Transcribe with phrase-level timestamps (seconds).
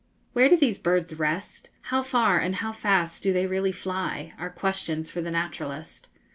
[0.33, 1.69] Where do these birds rest?
[1.91, 4.31] How far and how fast do they really fly?
[4.39, 6.09] are questions for the naturalist.